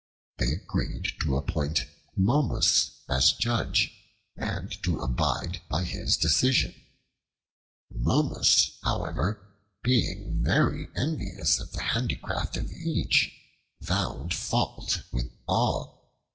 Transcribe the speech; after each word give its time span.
They 0.39 0.53
agreed 0.53 1.07
to 1.21 1.37
appoint 1.37 1.85
Momus 2.15 3.01
as 3.07 3.33
judge, 3.33 3.91
and 4.35 4.71
to 4.81 4.99
abide 4.99 5.61
by 5.69 5.83
his 5.83 6.17
decision. 6.17 6.73
Momus, 7.91 8.79
however, 8.81 9.55
being 9.83 10.43
very 10.43 10.87
envious 10.95 11.59
of 11.59 11.71
the 11.73 11.83
handicraft 11.83 12.57
of 12.57 12.71
each, 12.71 13.31
found 13.83 14.33
fault 14.33 15.03
with 15.11 15.31
all. 15.47 16.11